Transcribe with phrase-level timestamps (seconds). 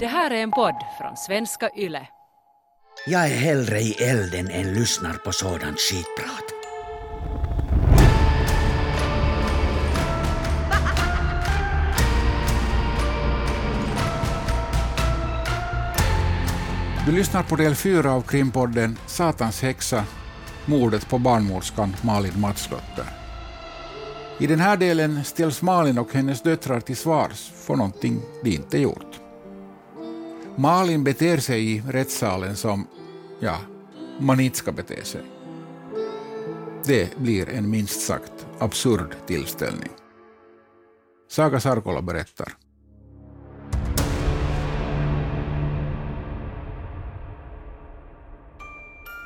[0.00, 2.08] Det här är en podd från svenska YLE.
[3.06, 6.44] Jag är hellre i elden än lyssnar på sådant skitprat.
[17.06, 20.04] Du lyssnar på del fyra av krimpodden Satans häxa,
[20.66, 23.04] mordet på barnmorskan Malin Matsdotter.
[24.38, 28.78] I den här delen ställs Malin och hennes döttrar till svars för någonting de inte
[28.78, 29.27] gjort.
[30.58, 32.86] Malin beter sig i rättssalen som,
[33.40, 33.56] ja,
[34.20, 35.22] man inte ska bete sig.
[36.84, 39.90] Det blir en minst sagt absurd tillställning.
[41.30, 42.52] Saga Sarkola berättar.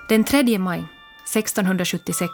[0.09, 0.85] Den 3 maj
[1.35, 2.31] 1676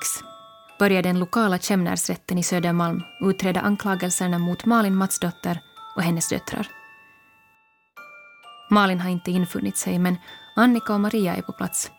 [0.78, 5.60] började den lokala Kämnärsrätten i Södermalm utreda anklagelserna mot Malin Matsdotter
[5.96, 6.77] och hennes döttrar.
[8.70, 10.16] Malin har inte infunnit sig, men
[10.56, 11.90] Annika och Maria är på plats.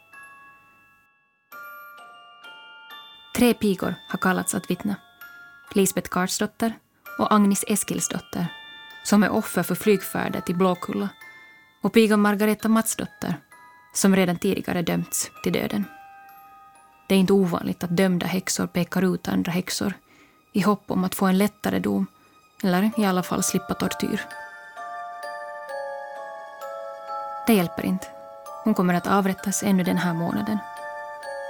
[3.35, 4.95] Tre pigor har kallats att vittna.
[5.73, 6.73] Lisbeth Karlsdotter
[7.17, 8.47] och Agnes Eskilsdotter,
[9.03, 11.09] som är offer för flygfärder till Blåkulla,
[11.81, 13.36] och pigan Margareta Matsdotter,
[13.93, 15.86] som redan tidigare dömts till döden.
[17.08, 19.93] Det är inte ovanligt att dömda häxor pekar ut andra häxor
[20.53, 22.08] i hopp om att få en lättare dom
[22.63, 24.21] eller i alla fall slippa tortyr.
[27.50, 28.08] Det hjälper inte.
[28.64, 30.58] Hon kommer att avrättas ännu den här månaden.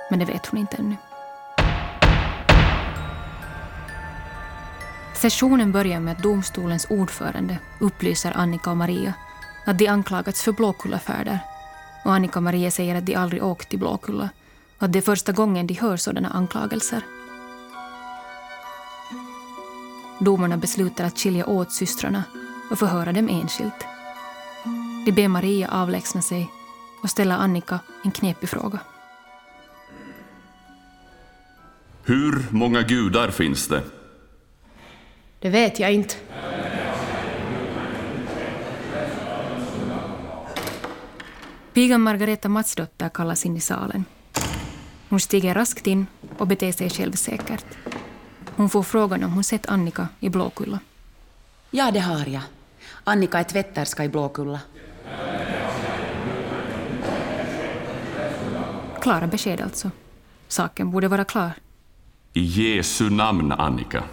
[0.10, 0.96] Men det vet hon inte ännu.
[5.16, 9.14] Sessionen börjar med att domstolens ordförande upplyser Annika och Maria
[9.66, 11.40] att de anklagats för Blåkullafärder.
[12.06, 14.30] Och Annika och Maria säger att de aldrig åkt till Blåkulla
[14.78, 17.02] och att det är första gången de hör sådana anklagelser.
[20.20, 22.24] Domarna beslutar att skilja åt systrarna
[22.72, 23.89] och förhöra dem enskilt.
[25.10, 26.52] De ber Maria avlägsna sig
[27.04, 28.80] och ställa Annika en knepig fråga.
[32.04, 33.84] Hur många gudar finns det?
[35.40, 36.16] Det vet jag inte.
[41.74, 44.06] Pigan Margareta Matsdotter kallas in i salen.
[45.10, 47.66] Hon stiger raskt in och beter sig självsäkert.
[48.56, 50.80] Hon får frågan om hon sett Annika i Blåkulla.
[51.72, 52.44] Ja, det har jag.
[53.04, 54.60] Annika är tvätterska i Blåkulla.
[59.00, 59.92] Klara besked alltså.
[60.48, 61.52] Saken borde vara klar.
[62.34, 64.04] I Jesu namn, Annika.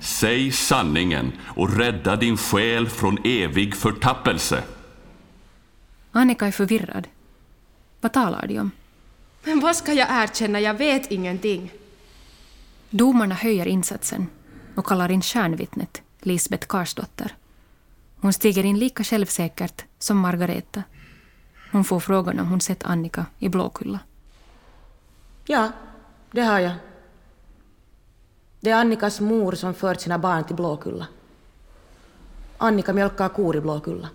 [0.00, 4.64] Säg sanningen och rädda din själ från evig förtappelse.
[6.12, 7.08] Annika är förvirrad.
[8.00, 8.70] Vad talar de om?
[9.44, 10.60] Men vad ska jag erkänna?
[10.60, 11.72] Jag vet ingenting.
[12.90, 14.26] Domarna höjer insatsen
[14.74, 17.36] och kallar in kärnvittnet, Lisbeth Karsdotter.
[18.20, 20.82] Hon stiger in lika självsäkert som Margareta.
[21.72, 23.98] Hon får frågan om hon sett Annika i Blåkulla.
[25.46, 25.72] Ja,
[26.30, 26.72] det har jag.
[28.60, 31.06] Det är Annikas mor som fört sina barn till Blåkulla.
[32.58, 34.08] Annika mjölkar kor i Blåkulla.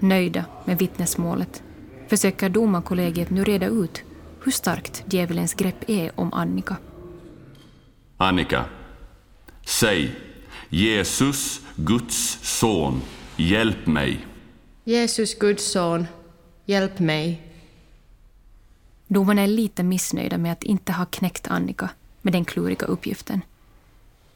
[0.00, 1.62] Nöjda med vittnesmålet
[2.08, 4.02] försöker domarkollegiet nu reda ut
[4.44, 6.76] hur starkt djävulens grepp är om Annika.
[8.16, 8.64] Annika,
[9.66, 10.16] säg
[10.68, 13.02] Jesus, Guds son,
[13.36, 14.26] hjälp mig.
[14.84, 16.06] Jesus, Guds son,
[16.68, 17.42] hjälp mig.
[19.06, 21.90] Domarna är lite missnöjda med att inte ha knäckt Annika
[22.22, 23.40] med den kluriga uppgiften.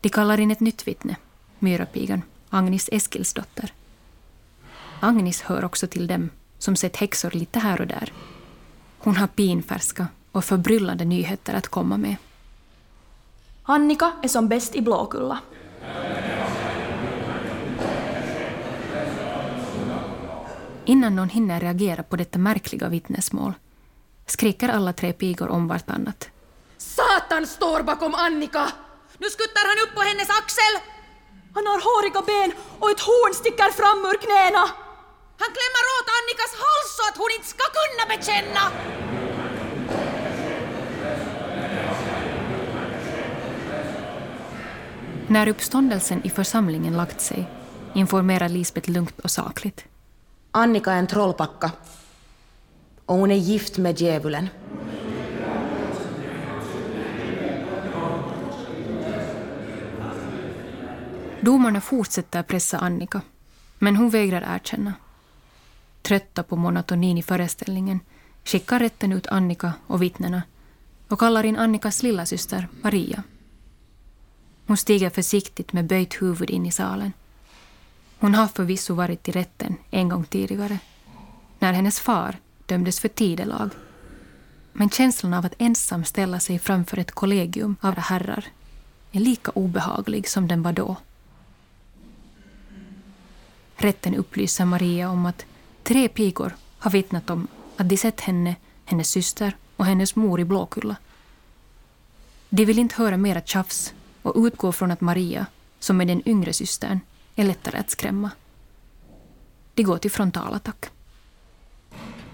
[0.00, 1.16] De kallar in ett nytt vittne,
[1.58, 3.72] myrapigan Agnes Eskilsdotter.
[5.00, 8.12] Agnes hör också till dem som sett häxor lite här och där.
[8.98, 12.16] Hon har pinfärska och förbryllande nyheter att komma med.
[13.62, 15.38] Annika är som bäst i Blåkulla.
[20.84, 23.52] Innan någon hinner reagera på detta märkliga vittnesmål
[24.26, 26.28] skriker alla tre pigor om vartannat.
[26.78, 28.66] Satan står bakom Annika!
[29.18, 30.74] Nu skuttar han upp på hennes axel!
[31.54, 34.64] Han har håriga ben och ett horn sticker fram ur knäna.
[35.42, 38.62] Han klämmer åt Annikas hals så att hon inte ska kunna bekänna!
[45.26, 47.50] När uppståndelsen i församlingen lagt sig
[47.94, 49.84] informerar Lisbeth lugnt och sakligt.
[50.54, 51.72] Annika är en trollpacka.
[53.06, 54.48] Och hon är gift med djävulen.
[61.40, 63.20] Domarna fortsätter pressa Annika,
[63.78, 64.94] men hon vägrar erkänna.
[66.02, 68.00] Trötta på monotonin i föreställningen
[68.44, 70.42] skickar rätten ut Annika och vittnena
[71.08, 73.22] och kallar in Annikas lillasyster Maria.
[74.66, 77.12] Hon stiger försiktigt med böjt huvud in i salen.
[78.22, 80.78] Hon har förvisso varit i rätten en gång tidigare,
[81.58, 82.36] när hennes far
[82.66, 83.70] dömdes för tidelag.
[84.72, 88.44] Men känslan av att ensam ställa sig framför ett kollegium av herrar
[89.12, 90.96] är lika obehaglig som den var då.
[93.76, 95.46] Rätten upplyser Maria om att
[95.82, 100.44] tre pigor har vittnat om att de sett henne, hennes syster och hennes mor i
[100.44, 100.96] Blåkulla.
[102.48, 105.46] De vill inte höra mera tjafs och utgår från att Maria,
[105.80, 107.00] som är den yngre systern,
[107.36, 108.30] är lättare att skrämma.
[109.74, 110.86] De går till frontalattack.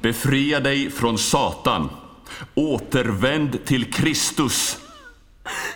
[0.03, 1.91] Befria dig från Satan.
[2.55, 4.79] Återvänd till Kristus.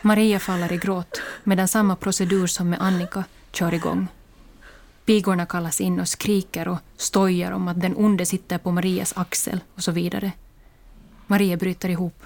[0.02, 4.06] Maria faller i gråt medan samma procedur som med Annika kör igång.
[5.04, 9.60] Pigorna kallas in och skriker och stojar om att den onde sitter på Marias axel
[9.75, 10.32] och så vidare.
[11.26, 12.22] Maria bryter ihop.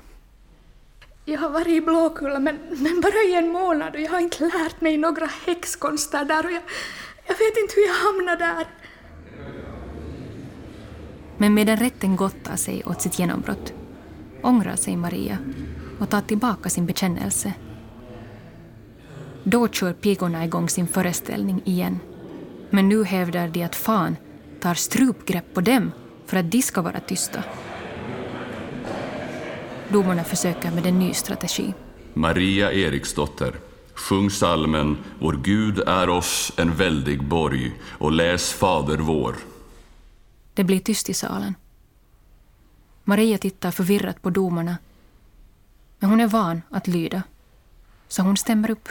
[1.28, 4.44] Jag har varit i Blåkulla men, men bara i en månad och jag har inte
[4.44, 6.62] lärt mig några häxkonster där och jag,
[7.26, 8.66] jag vet inte hur jag hamnade där.
[11.36, 13.72] Men medan rätten gottar sig åt sitt genombrott
[14.42, 15.38] ångrar sig Maria
[16.00, 17.52] och tar tillbaka sin bekännelse.
[19.44, 22.00] Då kör pigorna igång sin föreställning igen.
[22.70, 24.16] Men nu hävdar de att fan
[24.60, 25.92] tar strupgrepp på dem
[26.26, 27.42] för att de ska vara tysta.
[29.88, 31.74] Domarna försöker med en ny strategi.
[32.14, 33.54] Maria Eriksdotter,
[33.94, 39.36] sjung salmen Vår Gud är oss en väldig borg och läs Fader vår.
[40.54, 41.54] Det blir tyst i salen.
[43.04, 44.76] Maria tittar förvirrat på domarna.
[45.98, 47.22] Men hon är van att lyda,
[48.08, 48.88] så hon stämmer upp.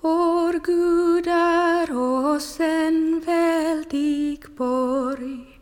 [0.00, 5.55] Vår Gud är oss en väldig borg.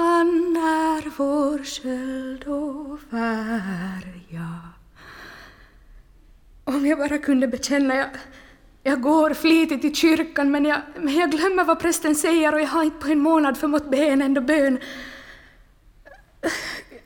[0.00, 4.60] Han är vår sköld och värja.
[6.64, 8.08] Om jag bara kunde bekänna, jag,
[8.82, 12.66] jag går flitigt i kyrkan men jag, men jag glömmer vad prästen säger och jag
[12.66, 14.78] har inte på en månad förmått be en enda bön.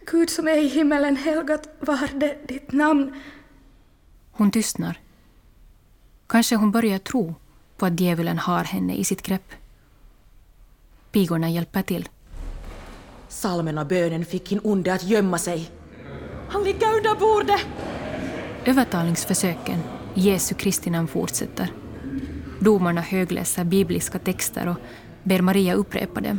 [0.07, 3.15] Gud som är i himmelen, helgat var det ditt namn.
[4.33, 5.01] Hon tystnar.
[6.27, 7.35] Kanske hon börjar tro
[7.77, 9.53] på att djävulen har henne i sitt grepp.
[11.13, 12.09] Pigorna hjälper till.
[13.35, 15.71] Salmen och bönen fick hin onde att gömma sig.
[16.49, 17.67] Han ligger under bordet!
[18.65, 19.79] Övertalningsförsöken
[20.15, 21.73] i Jesu Kristi namn fortsätter.
[22.61, 24.77] Domarna högläser bibliska texter och
[25.23, 26.39] ber Maria upprepa dem.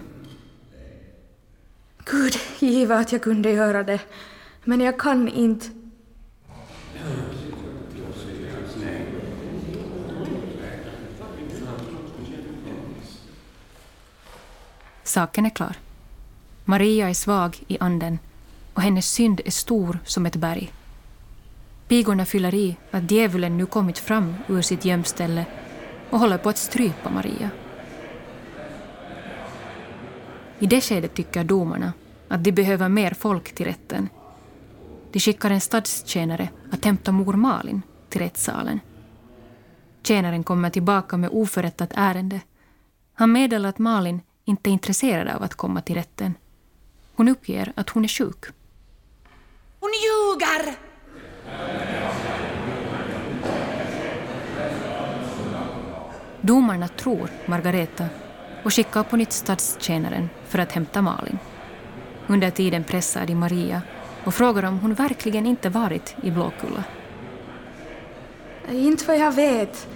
[2.06, 4.00] Gud give att jag kunde göra det,
[4.64, 5.68] men jag kan inte.
[15.04, 15.85] Saken är klar.
[16.66, 18.20] Maria är svag i anden
[18.74, 20.74] och hennes synd är stor som ett berg.
[21.88, 25.46] Pigorna fyller i att djävulen nu kommit fram ur sitt gömställe
[26.10, 27.50] och håller på att strypa Maria.
[30.60, 31.94] I det skedet tycker domarna
[32.28, 34.10] att de behöver mer folk till rätten.
[35.12, 38.80] De skickar en stadstjänare att hämta mor Malin till rättssalen.
[40.04, 42.40] Tjänaren kommer tillbaka med oförrättat ärende.
[43.14, 46.34] Han meddelar att Malin inte är intresserad av att komma till rätten.
[47.16, 48.46] Hon uppger att hon är sjuk.
[49.80, 50.76] Hon ljuger!
[56.42, 58.08] Domarna tror Margareta
[58.64, 61.40] och skickar på nytt stadstjänaren för att hämta Malin.
[62.28, 63.82] Under tiden pressar de Maria
[64.26, 66.84] och frågar om hon verkligen inte varit i Blåkulla.
[68.70, 69.88] Inte vad jag vet.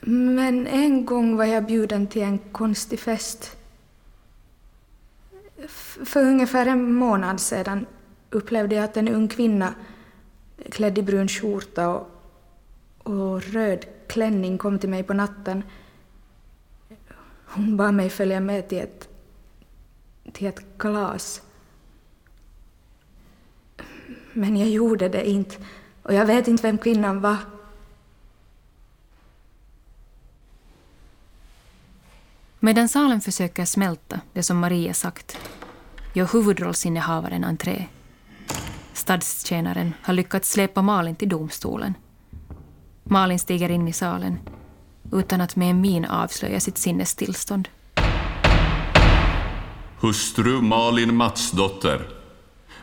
[0.00, 3.56] Men en gång var jag bjuden till en konstig fest.
[6.04, 7.86] För ungefär en månad sedan
[8.30, 9.74] upplevde jag att en ung kvinna
[10.70, 12.08] klädd i brun skjorta och,
[13.02, 15.62] och röd klänning kom till mig på natten.
[17.46, 19.08] Hon bad mig följa med till ett,
[20.32, 21.42] till ett kalas.
[24.32, 25.56] Men jag gjorde det inte
[26.02, 27.36] och jag vet inte vem kvinnan var.
[32.60, 35.38] Medan salen försöker smälta det som Maria sagt
[36.14, 37.84] gör huvudrollsinnehavaren entré.
[38.92, 41.94] Stadstjänaren har lyckats släpa Malin till domstolen.
[43.04, 44.38] Malin stiger in i salen
[45.12, 47.68] utan att med en min avslöja sitt sinnestillstånd.
[50.00, 52.08] Hustru Malin Matsdotter,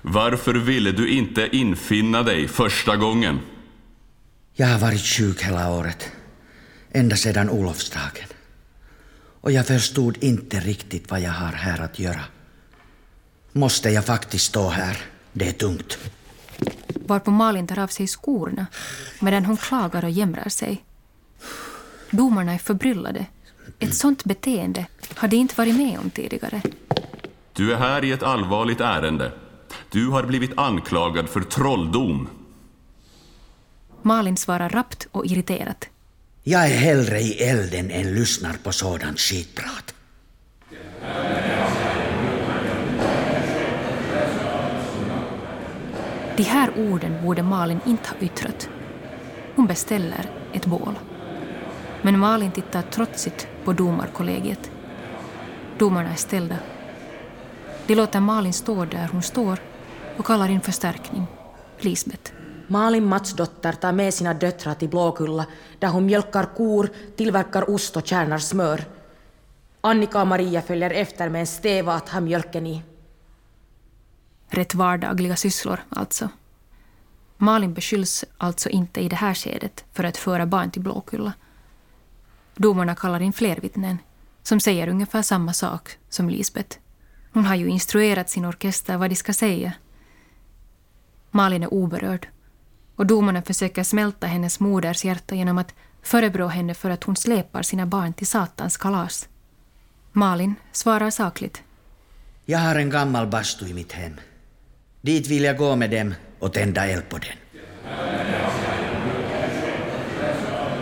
[0.02, 3.40] varför ville du inte infinna dig första gången?
[4.54, 6.12] Jag har varit sjuk hela året.
[6.92, 8.28] Ända sedan Olofsdagen.
[9.42, 12.22] Och jag förstod inte riktigt vad jag har här att göra.
[13.52, 14.98] Måste jag faktiskt stå här?
[15.34, 15.98] Det är tungt.
[17.06, 18.66] varpå Malin tar av sig skorna
[19.20, 20.84] medan hon klagar och jämrar sig.
[22.12, 23.26] Domarna är förbryllade.
[23.80, 26.62] Ett sånt beteende har de inte varit med om tidigare.
[27.54, 29.32] Du är här i ett allvarligt ärende.
[29.90, 32.30] Du har blivit anklagad för trolldom.
[34.02, 35.90] Malin svarar rappt och irriterat.
[36.44, 39.94] Jag är hellre i elden än lyssnar på sådant skitprat.
[46.38, 48.70] De här orden borde Malin inte ha yttrat.
[49.56, 51.00] Hon beställer ett bål.
[52.02, 54.72] Men Malin tittar trotsigt på domarkollegiet.
[55.78, 56.56] Domarna är ställda.
[57.88, 59.60] De låter Malin stå där hon står
[60.18, 61.28] och kallar in förstärkning.
[61.80, 62.32] Lisbeth.
[62.68, 65.46] Malin Matsdotter tar med sina döttrar till Blåkulla
[65.80, 68.84] där hon mjölkar kor, tillverkar ost och kärnar smör.
[69.82, 72.84] Annika och Maria följer efter med en steva att ha mjölken i.
[74.54, 76.30] Rätt vardagliga sysslor, alltså.
[77.38, 81.34] Malin beskylls alltså inte i det här skedet för att föra barn till Blåkulla.
[82.56, 83.98] Domarna kallar in fler vittnen
[84.44, 86.78] som säger ungefär samma sak som Lisbeth.
[87.34, 89.74] Hon har ju instruerat sin orkester vad de ska säga.
[91.32, 92.28] Malin är oberörd
[92.96, 97.62] och domarna försöker smälta hennes moders hjärta genom att förebrå henne för att hon släpar
[97.62, 99.30] sina barn till Satans kalas.
[100.12, 101.64] Malin svarar sakligt.
[102.46, 104.14] Jag har en gammal bastu i mitt hem.
[105.02, 107.38] Dit vill jag gå med dem och tända eld på den.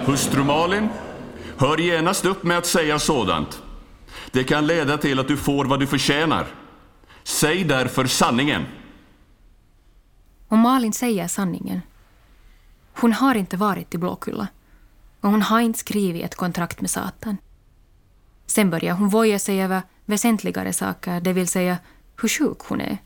[0.05, 0.89] Hustru Malin,
[1.57, 3.61] hör genast upp med att säga sådant.
[4.31, 6.47] Det kan leda till att du får vad du förtjänar.
[7.23, 8.65] Säg därför sanningen.
[10.47, 11.81] Och Malin säger sanningen.
[12.93, 14.47] Hon har inte varit i Blåkulla
[15.21, 17.37] och hon har inte skrivit ett kontrakt med Satan.
[18.45, 21.77] Sen börjar hon voja sig över väsentligare saker, det vill säga
[22.21, 22.97] hur sjuk hon är.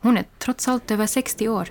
[0.00, 1.68] Hon är trots allt över 60 år.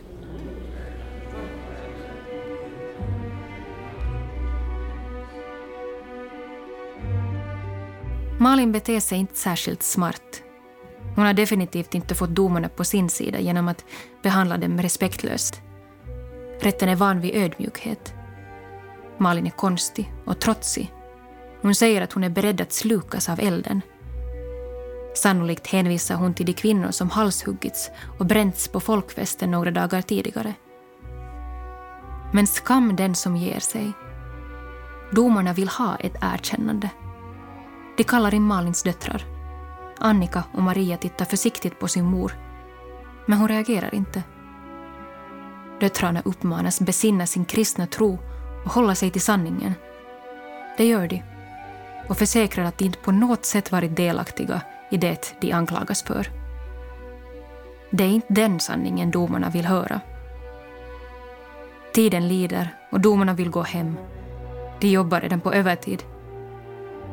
[8.39, 10.43] Malin beter sig inte särskilt smart.
[11.15, 13.85] Hon har definitivt inte fått domarna på sin sida genom att
[14.23, 15.61] behandla dem respektlöst.
[16.61, 18.13] Rätten är van vid ödmjukhet.
[19.17, 20.93] Malin är konstig och trotsig.
[21.61, 23.81] Hon säger att hon är beredd att slukas av elden.
[25.17, 30.53] Sannolikt hänvisar hon till de kvinnor som halshuggits och bränts på folkfesten några dagar tidigare.
[32.33, 33.93] Men skam den som ger sig.
[35.11, 36.89] Domarna vill ha ett erkännande.
[37.97, 39.25] De kallar in Malins döttrar.
[39.97, 42.31] Annika och Maria tittar försiktigt på sin mor.
[43.25, 44.23] Men hon reagerar inte.
[45.79, 48.19] Döttrarna uppmanas besinna sin kristna tro
[48.65, 49.73] och hålla sig till sanningen.
[50.77, 51.23] Det gör de
[52.09, 56.27] och försäkrar att de inte på något sätt varit delaktiga i det de anklagas för.
[57.89, 60.01] Det är inte den sanningen domarna vill höra.
[61.93, 63.97] Tiden lider och domarna vill gå hem.
[64.79, 66.03] De jobbar redan på övertid.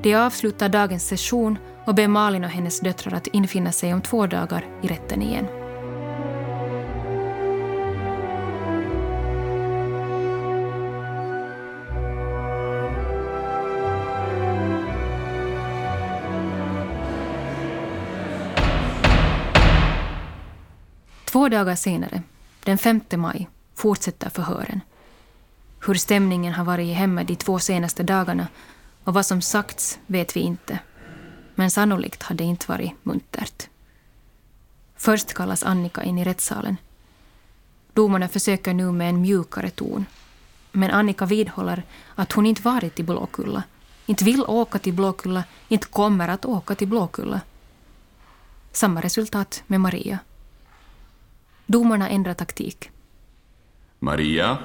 [0.02, 4.26] De avslutar dagens session och ber Malin och hennes döttrar att infinna sig om två
[4.26, 5.63] dagar i rätten igen.
[21.34, 22.22] Två dagar senare,
[22.64, 24.80] den 5 maj, fortsätter förhören.
[25.86, 28.48] Hur stämningen har varit i hemmet de två senaste dagarna
[29.04, 30.78] och vad som sagts vet vi inte.
[31.54, 33.68] Men sannolikt har det inte varit muntert.
[34.96, 36.76] Först kallas Annika in i rättssalen.
[37.92, 40.06] Domarna försöker nu med en mjukare ton.
[40.72, 41.82] Men Annika vidhåller
[42.14, 43.62] att hon inte varit i Blåkulla,
[44.06, 47.40] inte vill åka till Blåkulla, inte kommer att åka till Blåkulla.
[48.72, 50.18] Samma resultat med Maria.
[51.66, 52.90] Domarna ändrar taktik.
[53.98, 54.58] Maria,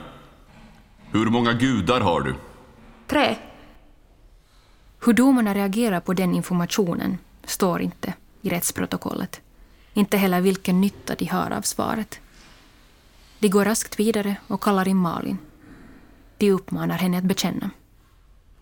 [1.11, 2.35] hur många gudar har du?
[3.07, 3.35] Tre.
[5.05, 9.41] Hur domarna reagerar på den informationen står inte i rättsprotokollet.
[9.93, 12.19] Inte heller vilken nytta de har av svaret.
[13.39, 15.37] De går raskt vidare och kallar in Malin.
[16.37, 17.69] De uppmanar henne att bekänna.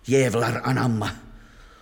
[0.06, 1.10] Jävlar anamma.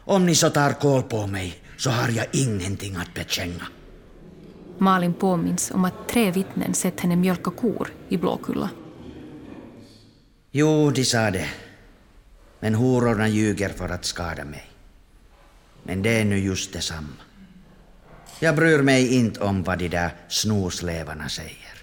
[0.05, 3.67] Om ni så tar koll på mig så har jag ingenting att bekänna.
[4.77, 8.70] Malin påminns om att tre vittnen sett henne mjölka kor i Blåkulla.
[10.51, 11.50] Jo, de sa det.
[12.60, 14.70] Men hororna ljuger för att skada mig.
[15.84, 17.08] Men det är nu just detsamma.
[18.39, 21.75] Jag bryr mig inte om vad de där snoslevarna säger.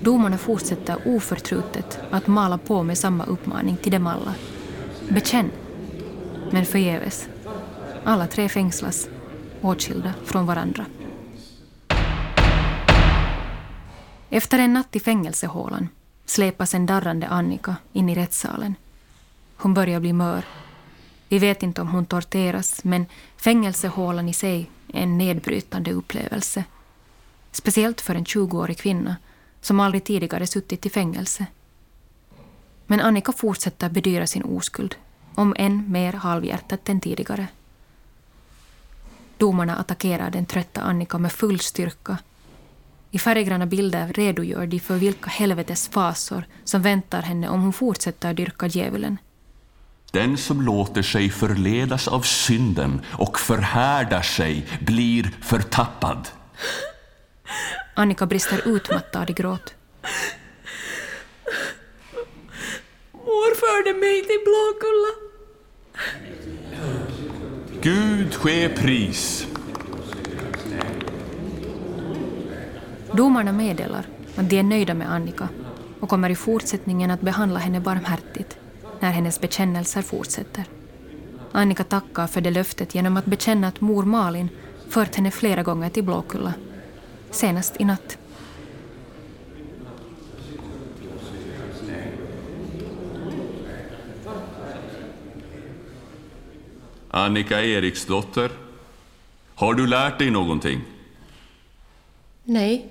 [0.00, 4.34] Domarna fortsätter oförtrutet att mala på med samma uppmaning till dem alla.
[5.08, 5.50] Bekänn!
[6.50, 7.28] Men förgäves.
[8.04, 9.08] Alla tre fängslas,
[9.64, 10.86] åtskilda från varandra.
[14.30, 15.88] Efter en natt i fängelsehålan
[16.26, 18.74] släpas en darrande Annika in i rättssalen.
[19.56, 20.44] Hon börjar bli mör.
[21.28, 23.06] Vi vet inte om hon torteras, men
[23.36, 26.64] fängelsehålan i sig är en nedbrytande upplevelse.
[27.52, 29.16] Speciellt för en 20-årig kvinna
[29.60, 31.46] som aldrig tidigare suttit i fängelse.
[32.86, 34.96] Men Annika fortsätter bedyra sin oskuld,
[35.34, 37.48] om än mer halvhjärtat än tidigare.
[39.38, 42.18] Domarna attackerar den trötta Annika med full styrka.
[43.10, 48.34] I färggranna bilder redogör de för vilka helvetes fasor som väntar henne om hon fortsätter
[48.34, 49.18] dyrka djävulen.
[50.12, 56.28] Den som låter sig förledas av synden och förhärdar sig blir förtappad.
[57.94, 59.74] Annika brister utmattad i gråt.
[63.12, 65.23] Mor förde mig till Blåkulla.
[67.84, 69.46] Gud ske pris.
[73.12, 75.48] Domarna meddelar att de är nöjda med Annika
[76.00, 78.58] och kommer i fortsättningen att behandla henne barmhärtigt
[79.00, 80.64] när hennes bekännelser fortsätter.
[81.52, 84.48] Annika tackar för det löftet genom att bekänna att mor Malin
[84.88, 86.54] fört henne flera gånger till Blåkulla,
[87.30, 88.18] senast i natt.
[97.14, 98.50] Annika Eriksdotter,
[99.54, 100.80] har du lärt dig någonting?
[102.44, 102.90] Nej.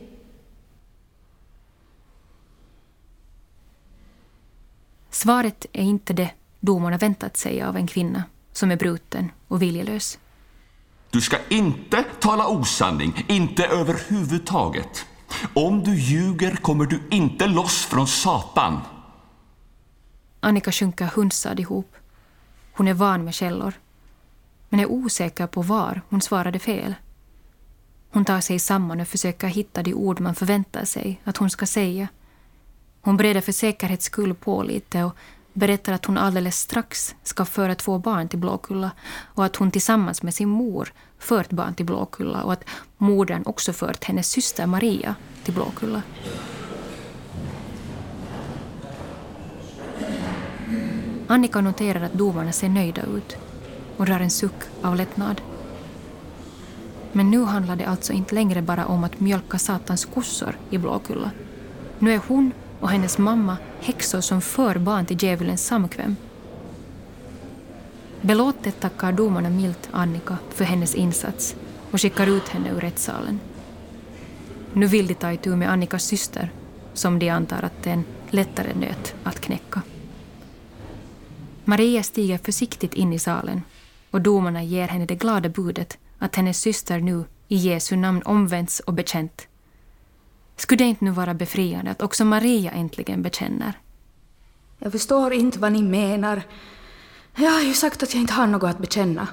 [5.09, 10.19] Svaret är inte det domarna väntat sig av en kvinna som är bruten och viljelös.
[11.09, 15.05] Du ska inte tala osanning, inte överhuvudtaget.
[15.53, 18.79] Om du ljuger kommer du inte loss från Satan.
[20.39, 21.95] Annika sjunker hunsad ihop.
[22.73, 23.73] Hon är van med källor,
[24.73, 26.95] men är osäker på var hon svarade fel.
[28.11, 31.65] Hon tar sig samman och försöker hitta de ord man förväntar sig att hon ska
[31.65, 32.07] säga.
[33.01, 35.15] Hon breder för säkerhets skull på lite och
[35.53, 38.91] berättar att hon alldeles strax ska föra två barn till Blåkulla
[39.23, 42.63] och att hon tillsammans med sin mor fört barn till Blåkulla och att
[42.97, 46.01] modern också fört hennes syster Maria till Blåkulla.
[51.27, 53.37] Annika noterar att domarna ser nöjda ut
[53.97, 55.41] och drar en suck av lättnad.
[57.11, 61.31] Men nu handlar det alltså inte längre bara om att mjölka Satans kossor i Blåkulla.
[61.99, 66.15] Nu är hon och hennes mamma häxor som för barn till djävulens samkväm.
[68.21, 71.55] Belåtet tackar domarna milt Annika för hennes insats
[71.91, 73.39] och skickar ut henne ur rättssalen.
[74.73, 76.51] Nu vill de ta itu med Annikas syster,
[76.93, 79.81] som de antar att det är en lättare nöt att knäcka.
[81.65, 83.61] Maria stiger försiktigt in i salen
[84.13, 88.79] och domarna ger henne det glada budet att hennes syster nu i Jesu namn omvänds
[88.79, 89.47] och bekänt.
[90.55, 93.73] Skulle det inte nu vara befriande att också Maria äntligen bekänner?
[94.79, 96.41] Jag förstår inte vad ni menar.
[97.35, 99.27] Jag har ju sagt att jag inte har något att bekänna.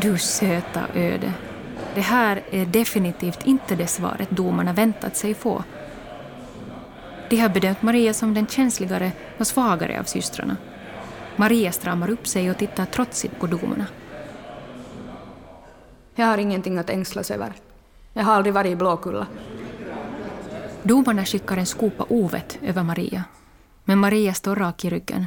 [0.00, 1.32] Du söta öde.
[1.94, 5.64] Det här är definitivt inte det svaret domarna väntat sig få.
[7.30, 10.56] De har bedömt Maria som den känsligare och svagare av systrarna.
[11.36, 13.86] Maria stramar upp sig och tittar trotsigt på domarna.
[16.14, 17.52] Jag har ingenting att ängslas över.
[18.12, 19.26] Jag har aldrig varit i Blåkulla.
[20.82, 23.24] Domarna skickar en skopa ovett över Maria.
[23.84, 25.26] Men Maria står rak i ryggen.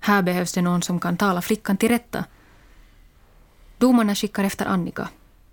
[0.00, 2.24] Här behövs det någon som kan tala flickan till rätta.
[3.78, 5.08] Domarna skickar efter Annika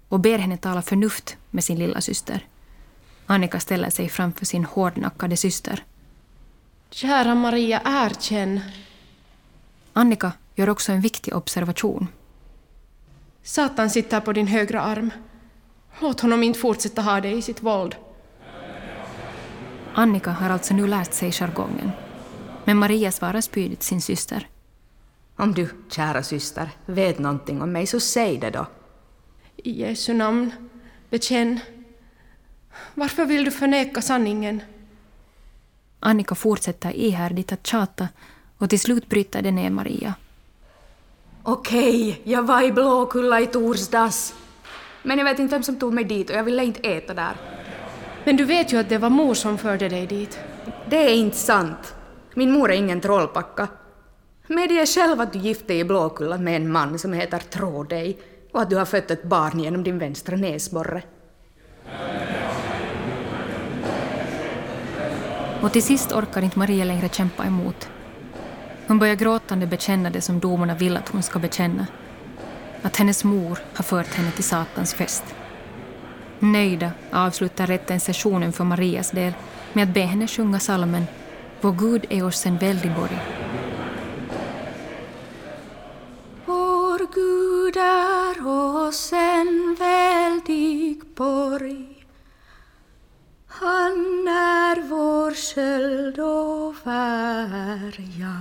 [0.10, 2.46] och ber henne tala förnuft med sin lilla syster.
[3.26, 5.84] Annika ställer sig framför sin hårdnackade syster.
[6.90, 8.60] Kära Maria, erkänn.
[9.94, 12.08] Annika gör också en viktig observation.
[13.44, 15.12] Satan sitter på din högra arm.
[16.00, 17.96] Låt honom inte fortsätta ha dig i sitt våld.
[19.94, 21.92] Annika har alltså nu lärt sig jargongen.
[22.66, 24.48] Men Maria svarar spydigt sin syster.
[25.36, 28.66] Om du, kära syster, vet någonting om mig så säg det då.
[29.56, 30.52] I Jesu namn,
[31.10, 31.60] bekänn.
[32.96, 34.62] Varför vill du förneka sanningen?
[36.00, 38.08] Annika fortsätter ihärdigt att tjata
[38.62, 40.14] och till slut bryter det ner Maria.
[41.44, 44.36] Okej, jag var i Blåkulla i torsdags.
[45.04, 47.36] Men jag vet inte vem som tog mig dit och jag ville inte äta där.
[48.24, 50.40] Men du vet ju att det var mor som förde dig dit.
[50.90, 51.96] Det är inte sant.
[52.34, 53.68] Min mor är ingen trollpacka.
[54.48, 58.18] Medge själv att du gift dig i Blåkulla med en man som heter Trådej
[58.52, 61.04] och att du har fött ett barn genom din vänstra näsborre.
[65.62, 67.90] Och till sist orkar inte Maria längre kämpa emot.
[68.92, 71.88] Hon börjar gråtande bekänna det som domarna vill att hon ska bekänna.
[72.82, 75.24] Att hennes mor har fört henne till Satans fest.
[76.40, 79.34] Nöjda avslutar rätten sessionen för Marias del
[79.74, 81.06] med att be henne sjunga salmen
[81.62, 83.20] Vår Gud är oss en väldig borg.
[86.46, 88.48] Vår Gud är
[88.88, 91.91] oss en väldig borg
[93.62, 98.38] han är vår sköld och värja.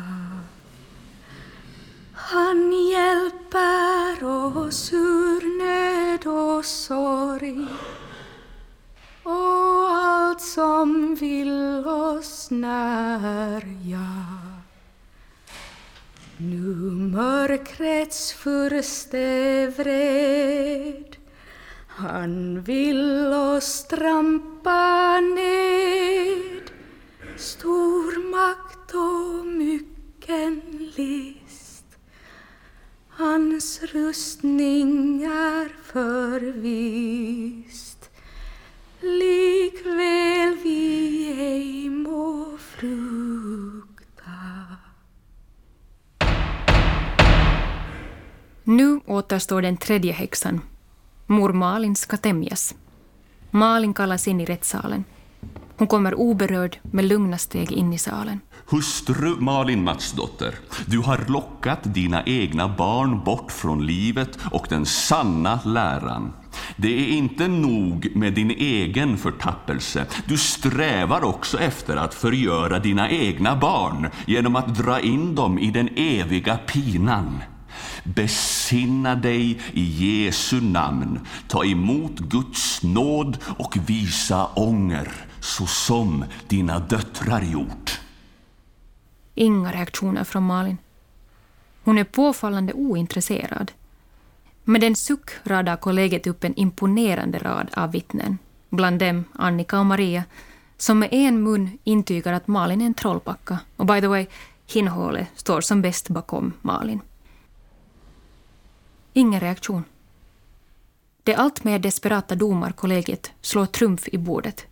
[2.13, 7.67] Han hjälper oss ur nöd och sorg
[9.23, 14.07] och allt som vill oss närja.
[16.37, 16.75] Nu
[17.13, 21.10] mörkrets furste vred
[22.01, 26.71] han vill oss trampa ned.
[27.37, 30.63] Stor makt och mycken
[30.97, 31.85] list.
[33.09, 36.91] Hans rustning är förvist.
[39.01, 43.11] Likväl vi ej må frukta.
[48.65, 50.61] Nu återstår den tredje häxan,
[51.31, 52.75] Mor Malin ska tämjas.
[53.51, 55.05] Malin kallas in i rättssalen.
[55.77, 58.41] Hon kommer oberörd med lugna steg in i salen.
[58.71, 60.55] Hustru Malin Matsdotter,
[60.87, 66.33] du har lockat dina egna barn bort från livet och den sanna läran.
[66.77, 70.07] Det är inte nog med din egen förtappelse.
[70.27, 75.71] Du strävar också efter att förgöra dina egna barn genom att dra in dem i
[75.71, 77.43] den eviga pinan.
[78.15, 85.09] Besinna dig i Jesu namn, ta emot Guds nåd och visa ånger,
[85.41, 88.01] så som dina döttrar gjort.
[89.35, 90.79] Inga reaktioner från Malin.
[91.85, 93.73] Hon är påfallande ointresserad.
[94.65, 98.39] Med en suck radar kollegiet upp en imponerande rad av vittnen.
[98.69, 100.25] Bland dem Annika och Maria,
[100.77, 103.59] som med en mun intygar att Malin är en trollpacka.
[103.77, 104.27] Och by the way,
[104.67, 107.01] Hinhåle står som bäst bakom Malin.
[109.13, 109.85] Ingen reaktion.
[111.23, 114.67] Det allt mer desperata domarkollegiet slår trumf i bordet.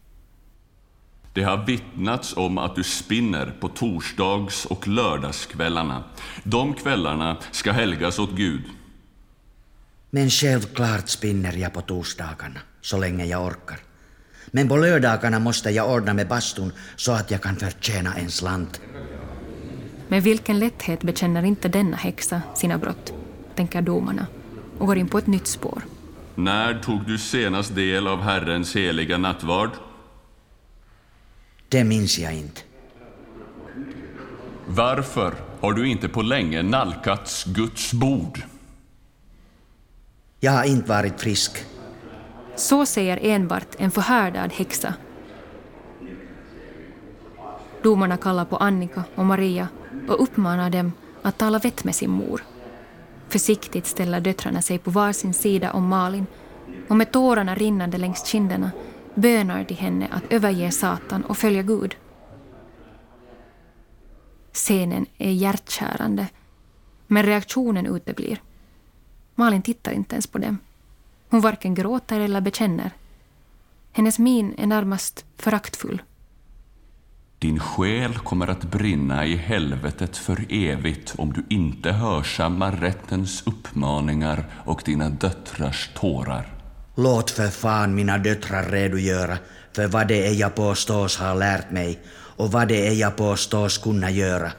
[1.33, 6.05] Det har vittnats om att du spinner på torsdags och lördagskvällarna.
[6.43, 8.63] De kvällarna ska helgas åt Gud.
[10.11, 13.79] Men självklart spinner jag på torsdagarna, så länge jag orkar.
[14.47, 18.81] Men på lördagarna måste jag ordna med bastun så att jag kan förtjäna en slant.
[20.09, 23.13] Med vilken lätthet bekänner inte denna häxa sina brott?
[23.59, 24.27] Tänker domarna
[24.79, 25.83] och går in på ett nytt spår.
[26.35, 29.71] När tog du senast del av Herrens heliga nattvard?
[31.69, 32.61] Det minns jag inte.
[34.67, 38.43] Varför har du inte på länge nalkats Guds bord?
[40.41, 41.65] Jag har inte varit frisk.
[42.57, 44.95] Så säger enbart en förhärdad häxa.
[47.83, 49.69] Domarna kallar på Annika och Maria
[50.09, 50.93] och uppmanar dem
[51.23, 52.43] att tala vett med sin mor.
[53.29, 56.27] Försiktigt ställer döttrarna sig på varsin sida om Malin
[56.89, 58.71] och med tårarna rinnande längs kinderna
[59.15, 61.97] bönar de henne att överge Satan och följa Gud.
[64.53, 66.27] Scenen är hjärtkärande,
[67.07, 68.43] men reaktionen uteblir.
[69.35, 70.59] Malin tittar inte ens på dem.
[71.29, 72.91] Hon varken gråter eller bekänner.
[73.93, 76.03] Hennes min är närmast föraktfull.
[77.41, 84.45] Din själ kommer att brinna i helvetet för evigt om du inte hörsammar rättens uppmaningar
[84.65, 86.47] och dina döttrars tårar.
[86.97, 89.39] Låt för fan mina döttrar redogöra
[89.73, 92.01] för vad det är jag påstås ha lärt mig
[92.37, 94.53] och vad det är jag påstås kunna göra.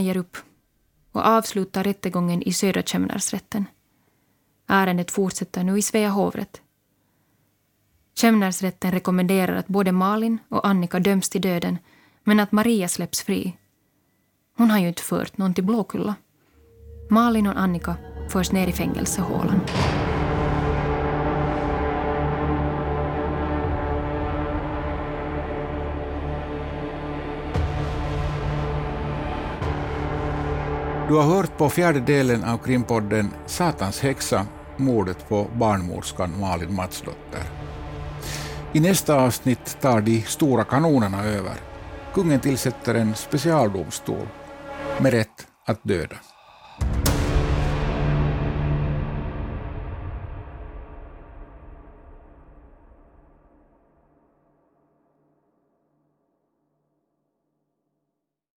[0.00, 0.36] Domarna ger upp
[1.12, 3.66] och avslutar rättegången i Södra Kämnarsrätten.
[4.68, 6.62] Ärendet fortsätter nu i Svea hovrätt.
[8.14, 11.78] Kämnarsrätten rekommenderar att både Malin och Annika döms till döden
[12.24, 13.56] men att Maria släpps fri.
[14.56, 16.14] Hon har ju inte fört någon till Blåkulla.
[17.10, 17.96] Malin och Annika
[18.28, 19.60] förs ner i fängelsehålan.
[31.10, 34.46] Du har hört på fjärde delen av krimpodden Satans häxa,
[34.76, 37.42] mordet på barnmorskan Malin Matsdotter.
[38.72, 41.54] I nästa avsnitt tar de stora kanonerna över.
[42.14, 44.28] Kungen tillsätter en specialdomstol
[44.98, 46.16] med rätt att döda.